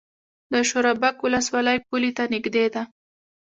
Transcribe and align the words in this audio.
د 0.51 0.53
شورابک 0.69 1.15
ولسوالۍ 1.21 1.77
پولې 1.87 2.11
ته 2.17 2.23
نږدې 2.33 2.65
ده 2.73 2.83